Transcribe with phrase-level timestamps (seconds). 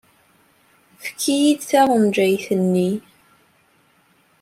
[1.01, 2.91] Efk-iyi-d taɣenjayt-nni.